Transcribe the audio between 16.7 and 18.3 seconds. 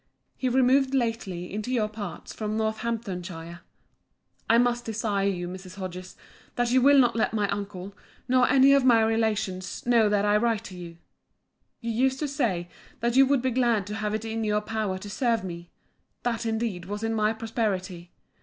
was in my prosperity.